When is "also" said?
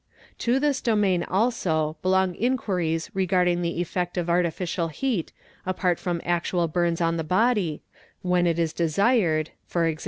1.23-1.95